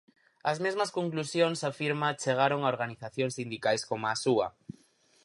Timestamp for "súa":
4.23-4.47